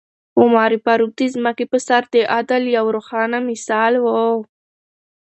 عمر 0.39 0.71
فاروق 0.83 1.11
د 1.17 1.21
ځمکې 1.33 1.65
په 1.71 1.77
سر 1.87 2.01
د 2.13 2.15
عدل 2.35 2.63
یو 2.77 2.85
روښانه 2.95 3.37
مثال 3.49 3.93
و. 3.99 4.05